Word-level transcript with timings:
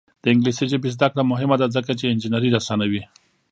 د 0.21 0.23
انګلیسي 0.33 0.65
ژبې 0.71 0.89
زده 0.95 1.07
کړه 1.11 1.23
مهمه 1.31 1.55
ده 1.61 1.67
ځکه 1.75 1.91
چې 1.99 2.11
انجینري 2.11 2.49
اسانوي. 2.59 3.03